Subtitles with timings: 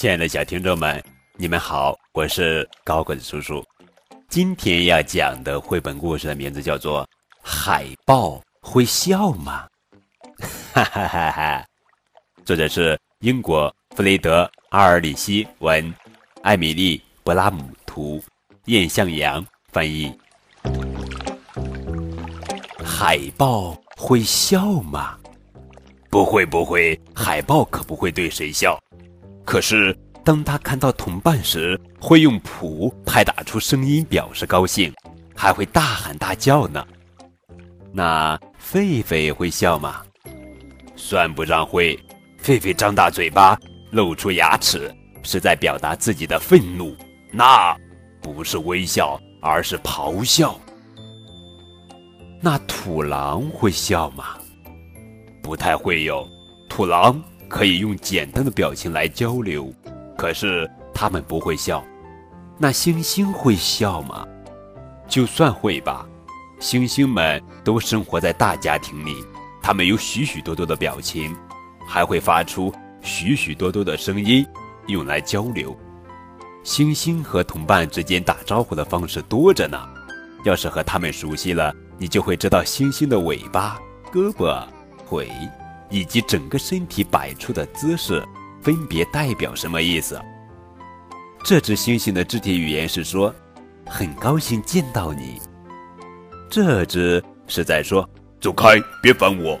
[0.00, 0.98] 亲爱的小听众们，
[1.36, 3.62] 你们好，我是高个子叔叔。
[4.30, 7.04] 今天要讲的绘本故事的名字叫做
[7.42, 9.68] 《海豹会笑吗》。
[10.72, 11.66] 哈哈哈哈！
[12.46, 15.94] 作者是英国弗雷德·阿尔里希文，
[16.42, 18.24] 艾米丽·布拉姆图，
[18.64, 20.18] 燕向阳翻译。
[22.82, 25.18] 海豹会笑吗？
[26.08, 28.80] 不会，不会，海豹可不会对谁笑。
[29.44, 34.92] 可是，当他看到同伴时，会用蹼拍打出声音表示高兴，
[35.34, 36.86] 还会大喊大叫呢。
[37.92, 40.02] 那狒狒会笑吗？
[40.94, 41.98] 算不上会。
[42.42, 43.58] 狒狒张大嘴巴，
[43.90, 46.96] 露出牙齿，是在表达自己的愤怒。
[47.32, 47.76] 那
[48.22, 50.58] 不是微笑，而是咆哮。
[52.40, 54.38] 那土狼会笑吗？
[55.42, 56.26] 不太会有。
[56.68, 57.20] 土狼。
[57.50, 59.70] 可以用简单的表情来交流，
[60.16, 61.84] 可是他们不会笑。
[62.56, 64.24] 那星星会笑吗？
[65.08, 66.06] 就算会吧。
[66.60, 69.16] 星星们都生活在大家庭里，
[69.60, 71.34] 他们有许许多多的表情，
[71.86, 74.46] 还会发出许许多多的声音，
[74.86, 75.76] 用来交流。
[76.62, 79.78] 星星和同伴之间打招呼的方式多着呢。
[80.44, 83.80] 要是和他们熟悉了，你就会知道星星的尾巴、
[84.12, 84.62] 胳膊、
[85.08, 85.28] 腿。
[85.90, 88.24] 以及整个身体摆出的姿势，
[88.62, 90.18] 分别代表什么意思？
[91.44, 93.34] 这只猩猩的肢体语言是说
[93.86, 95.40] ：“很高兴见到你。”
[96.48, 98.08] 这只是在说
[98.40, 99.58] ：“走开，别烦我。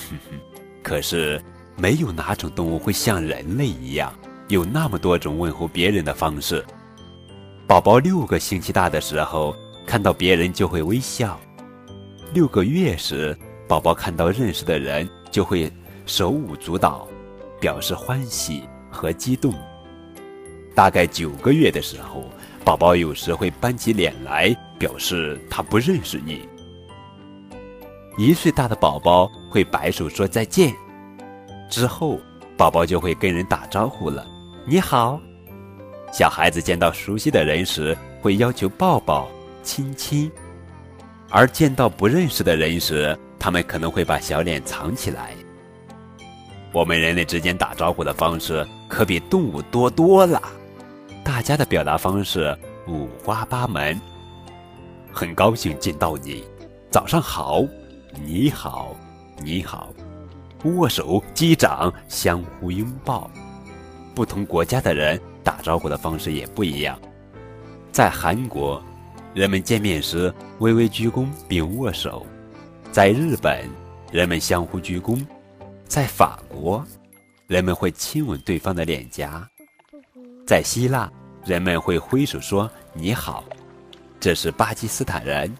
[0.82, 1.42] ”。可是，
[1.76, 4.12] 没有哪种动物会像人类一样，
[4.48, 6.64] 有那么多种问候别人的方式。
[7.66, 9.54] 宝宝六个星期大的时候，
[9.86, 11.38] 看到别人就会微笑；
[12.32, 13.36] 六个月时，
[13.74, 15.08] 宝宝看到认识的人。
[15.32, 15.68] 就会
[16.06, 17.08] 手舞足蹈，
[17.60, 19.52] 表示欢喜和激动。
[20.76, 22.22] 大概九个月的时候，
[22.64, 26.48] 宝宝有时会搬起脸来，表示他不认识你。
[28.16, 30.72] 一岁大的宝宝会摆手说再见，
[31.68, 32.20] 之后
[32.56, 34.24] 宝宝就会跟人打招呼了
[34.64, 35.20] ：“你好。”
[36.14, 39.28] 小孩子见到熟悉的人时，会要求抱抱、
[39.64, 40.30] 亲亲；
[41.28, 45.34] 而见到不认识的人时，他们可能会把小脸藏起来。
[46.72, 50.40] 我们人类之间打招呼的方式可比动物多多了，
[51.22, 54.00] 大家的表达方式五花八门。
[55.12, 56.42] 很高兴见到你，
[56.90, 57.62] 早上好，
[58.24, 58.96] 你好，
[59.42, 59.92] 你好，
[60.64, 63.30] 握手、击掌、相互拥抱。
[64.14, 66.98] 不同国家的人打招呼的方式也不一样。
[67.92, 68.82] 在韩国，
[69.34, 72.24] 人们见面时微微鞠躬并握手。
[72.94, 73.68] 在日本，
[74.12, 75.18] 人们相互鞠躬；
[75.88, 76.86] 在法国，
[77.48, 79.44] 人们会亲吻对方的脸颊；
[80.46, 81.12] 在希腊，
[81.44, 83.42] 人们会挥手说“你好”。
[84.20, 85.52] 这是巴基斯坦人，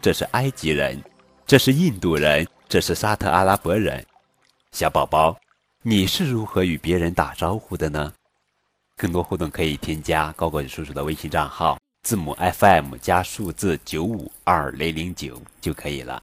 [0.00, 0.98] 这是埃及人，
[1.46, 4.02] 这是印度人，这是沙特阿拉伯人。
[4.72, 5.38] 小宝宝，
[5.82, 8.10] 你是如何与别人打招呼的呢？
[8.96, 16.22] 更多互动可以添加高个子叔叔的微信账号，字母 FM 加数字九五二零零九就可以了。